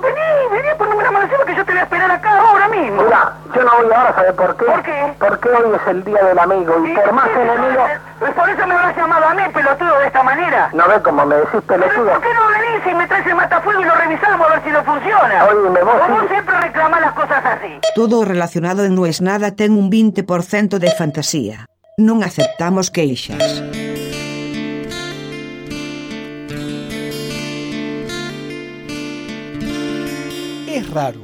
[0.00, 3.02] Vení, vení, ponme la mano encima que yo te voy a esperar acá ahora mismo.
[3.02, 4.64] Mira, yo no voy ahora, ¿sabes por qué?
[4.64, 5.12] ¿Por qué?
[5.18, 7.84] Porque hoy es el día del amigo y por más enemigo...
[8.18, 10.70] Pues por eso me habrás llamado a mí, pelotudo, de esta manera.
[10.72, 12.06] ¿No ves cómo me decís Pero pelotudo?
[12.12, 14.70] ¿por qué no venís y me traes el matafuego y lo revisamos a ver si
[14.70, 15.44] no funciona?
[15.44, 16.26] Oíme, vos Como sí.
[16.28, 17.78] siempre reclamás las cosas así.
[17.94, 21.66] Todo relacionado en No es nada ten un 20% de fantasía.
[22.00, 23.60] Non aceptamos queixas.
[30.96, 31.20] Raro.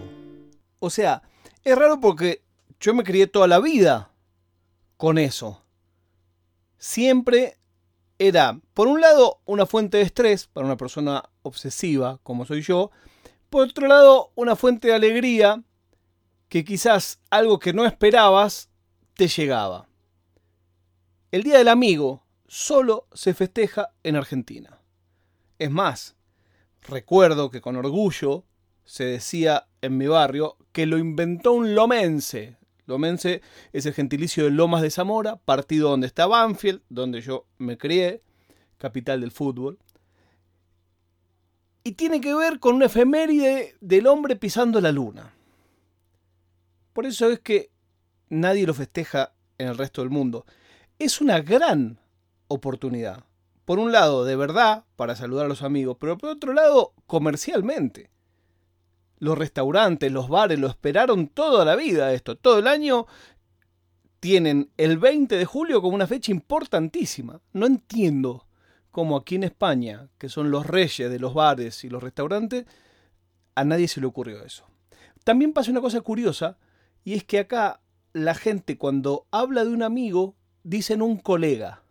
[0.81, 1.23] O sea,
[1.65, 2.43] es raro porque
[2.79, 4.13] yo me crié toda la vida
[4.99, 5.65] con eso.
[6.77, 7.57] Siempre
[8.19, 12.91] era, por un lado, una fuente de estrés para una persona obsesiva como soy yo.
[13.49, 15.63] Por otro lado, una fuente de alegría
[16.51, 18.69] que quizás algo que no esperabas
[19.15, 19.89] te llegaba.
[21.31, 24.83] El Día del Amigo solo se festeja en Argentina.
[25.59, 26.15] Es más,
[26.83, 28.45] recuerdo que con orgullo
[28.85, 32.57] se decía en mi barrio que lo inventó un lomense.
[32.87, 37.79] Lomense es el gentilicio de Lomas de Zamora, partido donde está Banfield, donde yo me
[37.79, 38.23] crié,
[38.79, 39.79] capital del fútbol.
[41.85, 45.35] Y tiene que ver con una efeméride del hombre pisando la luna.
[46.93, 47.71] Por eso es que
[48.29, 50.45] nadie lo festeja en el resto del mundo.
[50.99, 51.99] Es una gran
[52.49, 53.25] oportunidad.
[53.65, 58.11] Por un lado, de verdad, para saludar a los amigos, pero por otro lado, comercialmente.
[59.23, 62.35] Los restaurantes, los bares lo esperaron toda la vida esto.
[62.35, 63.07] Todo el año
[64.19, 67.41] tienen el 20 de julio como una fecha importantísima.
[67.53, 68.49] No entiendo
[68.91, 72.67] cómo aquí en España, que son los reyes de los bares y los restaurantes,
[73.55, 74.67] a nadie se le ocurrió eso.
[75.23, 76.59] También pasa una cosa curiosa,
[77.05, 77.81] y es que acá
[78.13, 81.85] la gente cuando habla de un amigo dicen un colega,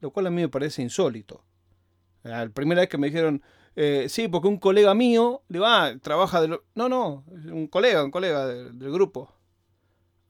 [0.00, 1.42] lo cual a mí me parece insólito.
[2.22, 3.42] La primera vez que me dijeron,
[3.76, 6.60] eh, sí, porque un colega mío, le va, ah, trabaja de.
[6.74, 9.32] No, no, un colega, un colega de- del grupo.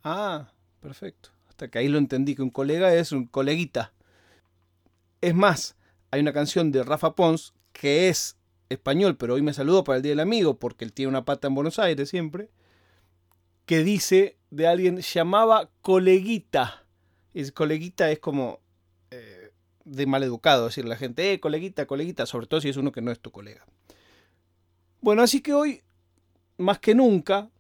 [0.05, 1.31] Ah, perfecto.
[1.49, 3.93] Hasta que ahí lo entendí, que un colega es un coleguita.
[5.21, 5.77] Es más,
[6.11, 8.37] hay una canción de Rafa Pons que es
[8.69, 11.49] español, pero hoy me saludó para el Día del Amigo porque él tiene una pata
[11.49, 12.51] en Buenos Aires siempre,
[13.67, 16.85] que dice de alguien llamaba coleguita.
[17.35, 18.61] Y coleguita es como
[19.11, 19.42] eh,
[19.85, 22.93] de mal educado decirle a la gente, eh, coleguita, coleguita, sobre todo si es uno
[22.93, 23.65] que no es tu colega.
[25.01, 25.83] Bueno, así que hoy,
[26.59, 27.51] más que nunca,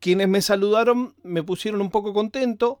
[0.00, 2.80] quienes me saludaron me pusieron un poco contento.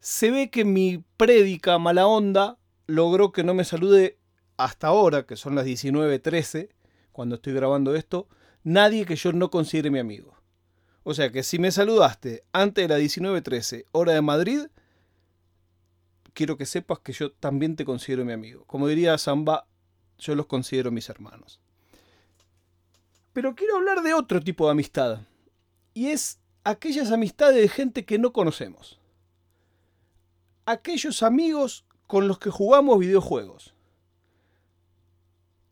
[0.00, 4.18] Se ve que mi prédica mala onda logró que no me salude
[4.56, 6.70] hasta ahora, que son las 19.13,
[7.12, 8.28] cuando estoy grabando esto,
[8.62, 10.34] nadie que yo no considere mi amigo.
[11.02, 14.66] O sea que si me saludaste antes de las 19.13, hora de Madrid,
[16.36, 18.64] quiero que sepas que yo también te considero mi amigo.
[18.66, 19.66] Como diría Samba,
[20.18, 21.60] yo los considero mis hermanos.
[23.32, 25.20] Pero quiero hablar de otro tipo de amistad.
[25.94, 29.00] Y es aquellas amistades de gente que no conocemos.
[30.66, 33.74] Aquellos amigos con los que jugamos videojuegos.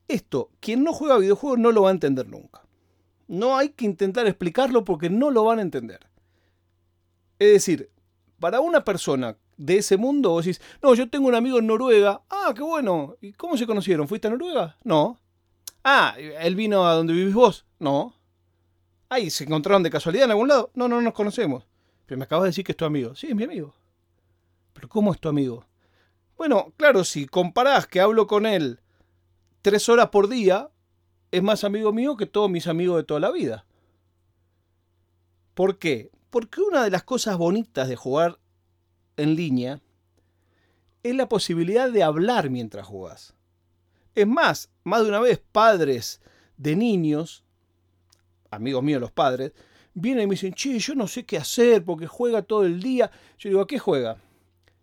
[0.09, 2.63] Esto, quien no juega videojuegos no lo va a entender nunca.
[3.29, 6.01] No hay que intentar explicarlo porque no lo van a entender.
[7.39, 7.91] Es decir,
[8.41, 12.23] para una persona de ese mundo vos decís, no, yo tengo un amigo en Noruega.
[12.31, 13.17] Ah, qué bueno.
[13.21, 14.09] ¿Y cómo se conocieron?
[14.09, 14.77] ¿Fuiste a Noruega?
[14.85, 15.19] No.
[15.83, 17.67] Ah, ¿él vino a donde vivís vos?
[17.79, 18.15] No.
[19.09, 20.71] Ay, ¿se encontraron de casualidad en algún lado?
[20.75, 21.67] No, no nos conocemos.
[22.07, 23.15] Pero me acabas de decir que es tu amigo.
[23.15, 23.75] Sí, es mi amigo.
[24.73, 25.67] ¿Pero cómo es tu amigo?
[26.37, 28.81] Bueno, claro, si comparás que hablo con él
[29.63, 30.71] tres horas por día,
[31.31, 33.65] es más amigo mío que todos mis amigos de toda la vida.
[35.55, 36.11] ¿Por qué?
[36.31, 38.39] Porque una de las cosas bonitas de jugar
[39.17, 39.81] en línea
[41.03, 43.35] es la posibilidad de hablar mientras jugás.
[44.15, 46.21] Es más, más de una vez padres
[46.57, 47.45] de niños,
[48.51, 49.53] amigos míos los padres,
[49.93, 53.11] vienen y me dicen, che, yo no sé qué hacer porque juega todo el día.
[53.39, 54.17] Yo digo, ¿a qué juega?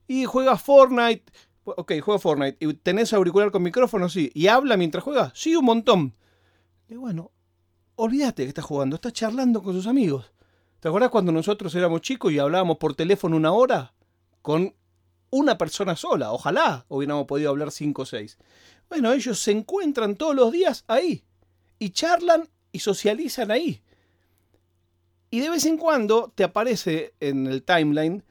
[0.07, 1.23] Y juega Fortnite.
[1.63, 2.57] Ok, juega Fortnite.
[2.59, 4.09] ¿Y tenés auricular con micrófono?
[4.09, 4.31] Sí.
[4.33, 5.31] ¿Y habla mientras juega?
[5.33, 6.15] Sí, un montón.
[6.87, 7.31] Y bueno,
[7.95, 10.33] olvídate que está jugando, está charlando con sus amigos.
[10.79, 13.93] ¿Te acuerdas cuando nosotros éramos chicos y hablábamos por teléfono una hora?
[14.41, 14.75] Con
[15.29, 16.31] una persona sola.
[16.31, 18.37] Ojalá hubiéramos podido hablar cinco o seis.
[18.89, 21.23] Bueno, ellos se encuentran todos los días ahí.
[21.79, 23.81] Y charlan y socializan ahí.
[25.29, 28.23] Y de vez en cuando te aparece en el timeline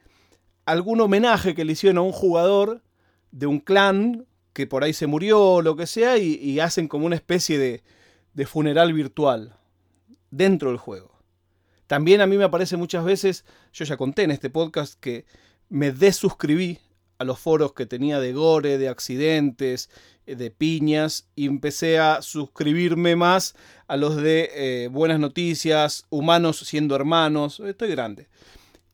[0.65, 2.83] algún homenaje que le hicieron a un jugador
[3.31, 6.87] de un clan que por ahí se murió o lo que sea y, y hacen
[6.87, 7.83] como una especie de,
[8.33, 9.55] de funeral virtual
[10.29, 11.11] dentro del juego.
[11.87, 15.25] También a mí me aparece muchas veces, yo ya conté en este podcast que
[15.71, 16.79] me desuscribí
[17.17, 19.89] a los foros que tenía de gore, de accidentes,
[20.25, 23.55] eh, de piñas, y empecé a suscribirme más
[23.87, 27.61] a los de eh, buenas noticias, humanos siendo hermanos.
[27.61, 28.27] Estoy grande.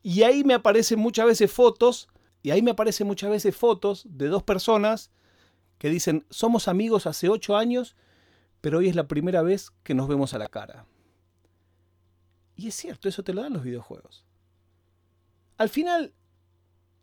[0.04, 2.10] Y ahí me aparecen muchas veces fotos,
[2.44, 5.10] y ahí me aparecen muchas veces fotos de dos personas
[5.80, 7.96] que dicen, somos amigos hace ocho años,
[8.62, 10.86] pero hoy es la primera vez que nos vemos a la cara.
[12.56, 14.26] Y es cierto, eso te lo dan los videojuegos.
[15.58, 16.14] Al final,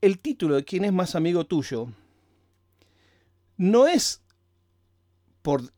[0.05, 1.89] el título de quién es más amigo tuyo
[3.57, 4.23] no es
[5.41, 5.73] por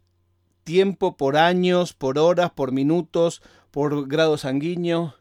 [0.64, 5.14] tiempo, por años, por horas, por minutos, por grado sanguíneo.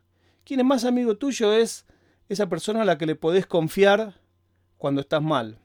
[0.44, 1.86] Quién es más amigo tuyo es
[2.30, 4.20] esa persona a la que le podés confiar
[4.78, 5.60] cuando estás mal.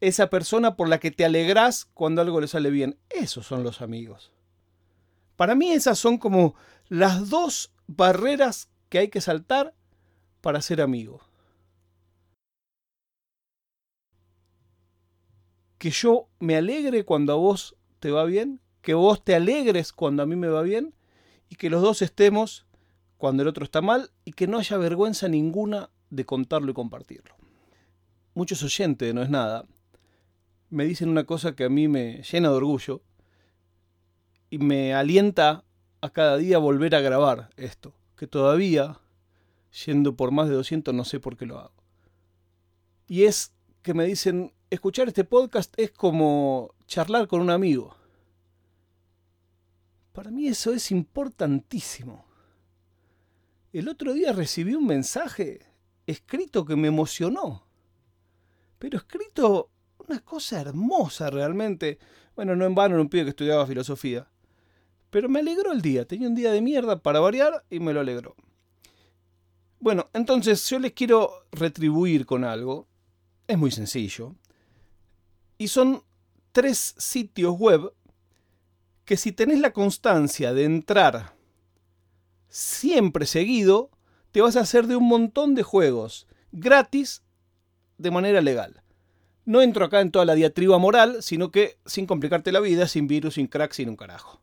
[0.00, 2.98] Esa persona por la que te alegrás cuando algo le sale bien.
[3.10, 4.32] Esos son los amigos.
[5.36, 6.54] Para mí esas son como
[6.88, 9.74] las dos barreras que hay que saltar
[10.40, 11.27] para ser amigo.
[15.78, 20.22] Que yo me alegre cuando a vos te va bien, que vos te alegres cuando
[20.22, 20.94] a mí me va bien
[21.48, 22.66] y que los dos estemos
[23.16, 27.34] cuando el otro está mal y que no haya vergüenza ninguna de contarlo y compartirlo.
[28.34, 29.66] Muchos oyentes, no es nada,
[30.70, 33.02] me dicen una cosa que a mí me llena de orgullo
[34.50, 35.64] y me alienta
[36.00, 38.98] a cada día volver a grabar esto, que todavía,
[39.84, 41.74] yendo por más de 200, no sé por qué lo hago.
[43.06, 43.52] Y es
[43.82, 47.96] que me dicen, escuchar este podcast es como charlar con un amigo.
[50.12, 52.24] Para mí eso es importantísimo.
[53.72, 55.60] El otro día recibí un mensaje
[56.06, 57.66] escrito que me emocionó.
[58.78, 61.98] Pero escrito una cosa hermosa realmente.
[62.34, 64.28] Bueno, no en vano era un pibe que estudiaba filosofía.
[65.10, 66.06] Pero me alegró el día.
[66.06, 68.34] Tenía un día de mierda para variar y me lo alegró.
[69.80, 72.88] Bueno, entonces yo les quiero retribuir con algo.
[73.46, 74.34] Es muy sencillo.
[75.58, 76.02] Y son
[76.52, 77.92] tres sitios web
[79.04, 81.34] que si tenés la constancia de entrar
[82.48, 83.90] siempre seguido,
[84.30, 87.22] te vas a hacer de un montón de juegos gratis
[87.98, 88.82] de manera legal.
[89.44, 93.06] No entro acá en toda la diatriba moral, sino que sin complicarte la vida, sin
[93.06, 94.40] virus, sin crack, sin un carajo.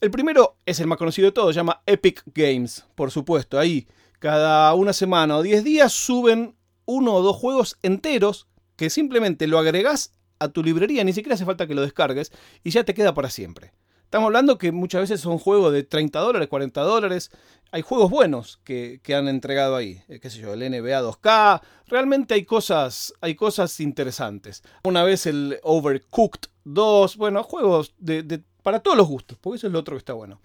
[0.00, 3.58] El primero es el más conocido de todos, llama Epic Games, por supuesto.
[3.58, 3.86] Ahí,
[4.18, 9.58] cada una semana o diez días suben uno o dos juegos enteros que simplemente lo
[9.58, 12.30] agregás a tu librería, ni siquiera hace falta que lo descargues
[12.62, 13.72] y ya te queda para siempre.
[14.04, 17.30] Estamos hablando que muchas veces son juegos de 30 dólares, 40 dólares.
[17.72, 20.00] Hay juegos buenos que, han entregado ahí.
[20.08, 21.60] Eh, qué sé yo, el NBA 2K.
[21.88, 24.62] Realmente hay cosas, hay cosas interesantes.
[24.84, 27.16] Una vez el Overcooked 2.
[27.16, 30.40] Bueno, juegos de para todos los gustos, porque eso es lo otro que está bueno.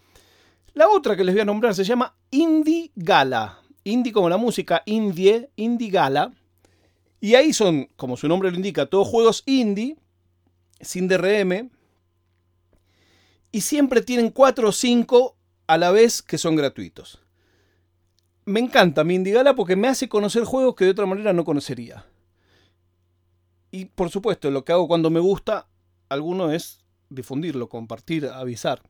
[0.76, 3.58] La otra que les voy a nombrar se llama Indie Gala.
[3.84, 6.32] Indie como la música, Indie, Indie Gala.
[7.22, 9.96] Y ahí son, como su nombre lo indica, todos juegos indie,
[10.82, 11.70] sin DRM.
[13.52, 15.38] Y siempre tienen 4 o 5
[15.68, 17.22] a la vez que son gratuitos.
[18.46, 21.46] Me encanta mi Indie Gala porque me hace conocer juegos que de otra manera no
[21.46, 22.06] conocería.
[23.70, 25.68] Y por supuesto, lo que hago cuando me gusta,
[26.10, 28.82] alguno es difundirlo, compartir, avisar.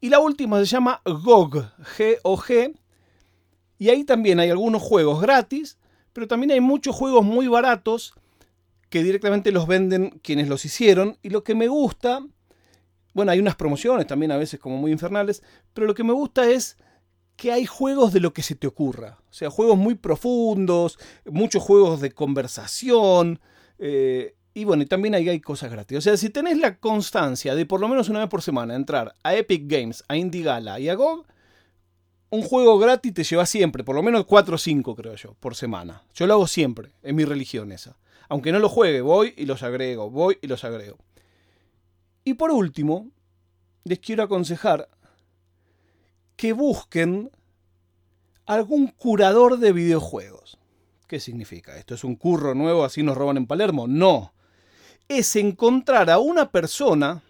[0.00, 1.64] Y la última se llama GOG,
[1.96, 2.78] G-O-G,
[3.78, 5.78] y ahí también hay algunos juegos gratis,
[6.14, 8.14] pero también hay muchos juegos muy baratos
[8.88, 11.18] que directamente los venden quienes los hicieron.
[11.20, 12.24] Y lo que me gusta,
[13.12, 15.42] bueno, hay unas promociones también a veces como muy infernales,
[15.74, 16.78] pero lo que me gusta es
[17.36, 19.18] que hay juegos de lo que se te ocurra.
[19.28, 23.40] O sea, juegos muy profundos, muchos juegos de conversación.
[23.80, 25.98] Eh, y bueno, y también ahí hay cosas gratis.
[25.98, 29.14] O sea, si tenés la constancia de por lo menos una vez por semana entrar
[29.24, 31.26] a Epic Games, a Indigala y a GOG,
[32.34, 35.54] un juego gratis te lleva siempre, por lo menos 4 o 5 creo yo, por
[35.54, 36.02] semana.
[36.14, 37.96] Yo lo hago siempre, es mi religión esa.
[38.28, 40.98] Aunque no lo juegue, voy y los agrego, voy y los agrego.
[42.24, 43.08] Y por último,
[43.84, 44.88] les quiero aconsejar
[46.36, 47.30] que busquen
[48.46, 50.58] algún curador de videojuegos.
[51.06, 51.76] ¿Qué significa?
[51.76, 53.86] ¿Esto es un curro nuevo así nos roban en Palermo?
[53.86, 54.32] No
[55.06, 57.22] es encontrar a una persona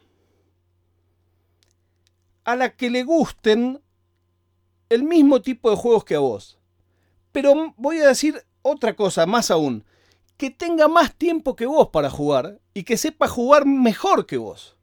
[2.44, 3.80] a la que le gusten
[4.94, 6.58] el mismo tipo de juegos que a vos.
[7.32, 9.84] Pero voy a decir otra cosa, más aún,
[10.36, 14.76] que tenga más tiempo que vos para jugar y que sepa jugar mejor que vos.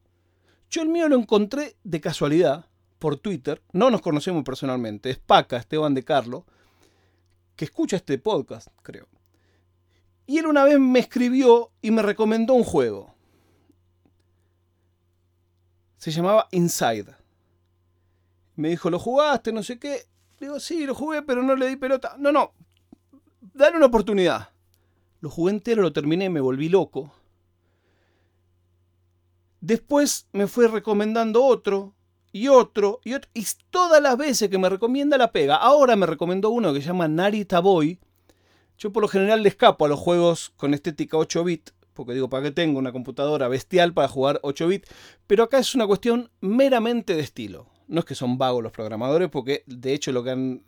[0.70, 2.66] Yo el mío lo encontré de casualidad
[3.00, 6.46] por Twitter, no nos conocemos personalmente, es Paca, Esteban de Carlo,
[7.56, 9.08] que escucha este podcast, creo.
[10.28, 13.14] Y él una vez me escribió y me recomendó un juego.
[15.98, 17.21] Se llamaba Inside.
[18.56, 19.52] Me dijo, ¿lo jugaste?
[19.52, 20.08] No sé qué.
[20.40, 22.16] Digo, sí, lo jugué, pero no le di pelota.
[22.18, 22.54] No, no.
[23.42, 24.50] Dale una oportunidad.
[25.20, 27.14] Lo jugué entero, lo terminé, me volví loco.
[29.60, 31.94] Después me fue recomendando otro,
[32.32, 33.30] y otro, y otro.
[33.34, 35.56] Y todas las veces que me recomienda la pega.
[35.56, 38.00] Ahora me recomendó uno que se llama Narita Boy.
[38.78, 41.72] Yo por lo general le escapo a los juegos con estética 8 bit.
[41.94, 44.88] Porque digo, ¿para qué tengo una computadora bestial para jugar 8 bit?
[45.28, 47.68] Pero acá es una cuestión meramente de estilo.
[47.92, 50.64] No es que son vagos los programadores, porque de hecho lo que han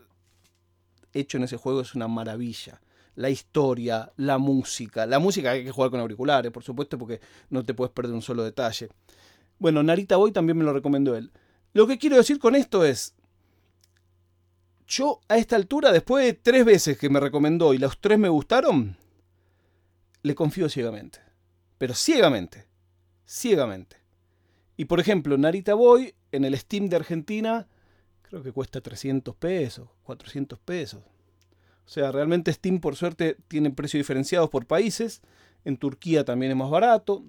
[1.13, 2.79] hecho en ese juego es una maravilla
[3.15, 5.05] la historia, la música.
[5.05, 8.21] La música hay que jugar con auriculares, por supuesto, porque no te puedes perder un
[8.21, 8.89] solo detalle.
[9.59, 11.31] Bueno, Narita Boy también me lo recomendó él.
[11.73, 13.15] Lo que quiero decir con esto es,
[14.87, 18.29] yo a esta altura, después de tres veces que me recomendó y los tres me
[18.29, 18.97] gustaron,
[20.21, 21.19] le confío ciegamente.
[21.77, 22.67] Pero ciegamente.
[23.25, 23.97] Ciegamente.
[24.75, 27.67] Y por ejemplo, Narita Boy en el Steam de Argentina,
[28.23, 31.01] creo que cuesta 300 pesos, 400 pesos.
[31.85, 35.21] O sea, realmente Steam por suerte tiene precios diferenciados por países.
[35.63, 37.23] En Turquía también es más barato.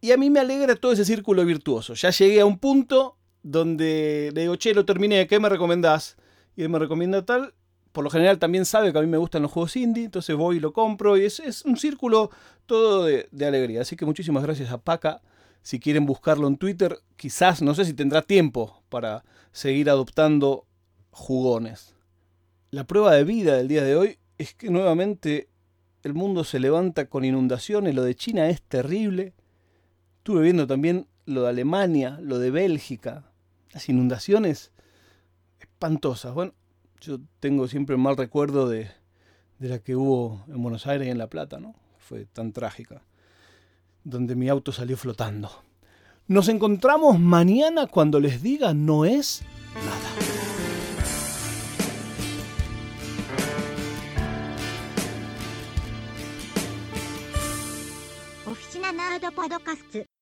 [0.00, 1.94] Y a mí me alegra todo ese círculo virtuoso.
[1.94, 6.16] Ya llegué a un punto donde le digo, che, lo terminé, ¿qué me recomendás?
[6.54, 7.54] Y él me recomienda tal.
[7.92, 10.58] Por lo general también sabe que a mí me gustan los juegos indie, entonces voy
[10.58, 11.16] y lo compro.
[11.16, 12.30] Y es, un círculo
[12.66, 13.80] todo de, de alegría.
[13.80, 15.22] Así que muchísimas gracias a Paca.
[15.68, 19.22] Si quieren buscarlo en Twitter, quizás, no sé si tendrá tiempo para
[19.52, 20.64] seguir adoptando
[21.10, 21.94] jugones.
[22.70, 25.50] La prueba de vida del día de hoy es que nuevamente
[26.04, 29.34] el mundo se levanta con inundaciones, lo de China es terrible.
[30.16, 33.30] Estuve viendo también lo de Alemania, lo de Bélgica,
[33.74, 34.72] las inundaciones
[35.60, 36.32] espantosas.
[36.32, 36.54] Bueno,
[37.02, 38.90] yo tengo siempre mal recuerdo de,
[39.58, 41.74] de la que hubo en Buenos Aires y en La Plata, ¿no?
[41.98, 43.02] Fue tan trágica,
[44.04, 45.50] donde mi auto salió flotando.
[46.26, 49.42] Nos encontramos mañana cuando les diga no es
[49.74, 50.08] nada.
[58.46, 58.92] Oficina
[59.34, 60.17] Podcast